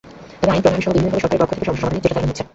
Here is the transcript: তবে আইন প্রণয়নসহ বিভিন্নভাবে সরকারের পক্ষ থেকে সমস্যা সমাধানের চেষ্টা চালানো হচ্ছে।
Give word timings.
তবে 0.39 0.51
আইন 0.53 0.61
প্রণয়নসহ 0.63 0.91
বিভিন্নভাবে 0.95 1.23
সরকারের 1.23 1.41
পক্ষ 1.41 1.51
থেকে 1.53 1.67
সমস্যা 1.67 1.83
সমাধানের 1.83 2.03
চেষ্টা 2.03 2.11
চালানো 2.13 2.29
হচ্ছে। 2.29 2.43